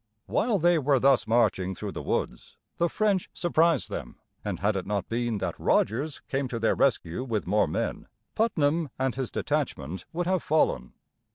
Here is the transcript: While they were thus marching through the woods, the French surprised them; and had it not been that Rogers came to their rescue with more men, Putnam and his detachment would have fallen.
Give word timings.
While 0.25 0.57
they 0.57 0.79
were 0.79 0.99
thus 0.99 1.27
marching 1.27 1.75
through 1.75 1.91
the 1.91 2.01
woods, 2.01 2.57
the 2.77 2.89
French 2.89 3.29
surprised 3.35 3.87
them; 3.91 4.15
and 4.43 4.59
had 4.59 4.75
it 4.75 4.87
not 4.87 5.07
been 5.07 5.37
that 5.37 5.59
Rogers 5.59 6.23
came 6.27 6.47
to 6.47 6.57
their 6.57 6.73
rescue 6.73 7.23
with 7.23 7.45
more 7.45 7.67
men, 7.67 8.07
Putnam 8.33 8.89
and 8.97 9.13
his 9.13 9.29
detachment 9.29 10.05
would 10.11 10.25
have 10.25 10.41
fallen. 10.41 10.93